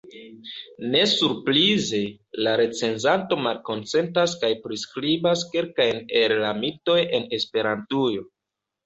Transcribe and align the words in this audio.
Ne 0.93 1.01
surprize, 1.09 1.99
la 2.47 2.53
recenzanto 2.61 3.37
malkonsentas, 3.47 4.33
kaj 4.45 4.49
priskribas 4.63 5.45
kelkajn 5.53 6.01
el 6.23 6.35
la 6.45 6.55
mitoj 6.63 6.97
en 7.19 7.29
Esperantujo. 7.41 8.25